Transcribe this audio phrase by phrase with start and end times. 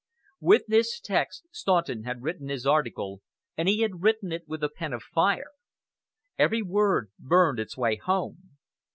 [0.39, 3.21] With this text Staunton had written his article,
[3.55, 5.51] and he had written it with a pen of fire.
[6.39, 8.57] Every word burned its way home.